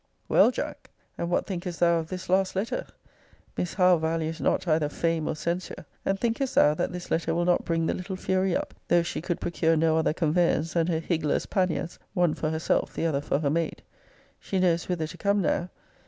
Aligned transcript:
Well, 0.27 0.49
Jack! 0.49 0.89
And 1.15 1.29
what 1.29 1.45
thinkest 1.45 1.79
thou 1.79 1.99
of 1.99 2.07
this 2.09 2.27
last 2.27 2.55
letter? 2.55 2.87
Miss 3.55 3.75
Howe 3.75 3.99
values 3.99 4.41
not 4.41 4.67
either 4.67 4.89
fame 4.89 5.27
or 5.27 5.35
censure; 5.35 5.85
and 6.03 6.19
thinkest 6.19 6.55
thou, 6.55 6.73
that 6.73 6.91
this 6.91 7.11
letter 7.11 7.35
will 7.35 7.45
not 7.45 7.65
bring 7.65 7.85
the 7.85 7.93
little 7.93 8.15
fury 8.15 8.55
up, 8.55 8.73
though 8.87 9.03
she 9.03 9.21
could 9.21 9.39
procure 9.39 9.75
no 9.75 9.97
other 9.97 10.11
conveyance 10.13 10.73
than 10.73 10.87
her 10.87 10.99
higgler's 11.01 11.45
panniers, 11.45 11.99
one 12.15 12.33
for 12.33 12.49
herself, 12.49 12.95
the 12.95 13.05
other 13.05 13.21
for 13.21 13.37
her 13.41 13.51
maid? 13.51 13.83
She 14.39 14.57
knows 14.57 14.89
whither 14.89 15.05
to 15.05 15.17
come 15.19 15.39
now. 15.39 15.69